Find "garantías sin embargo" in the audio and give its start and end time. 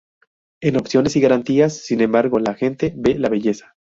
1.21-2.39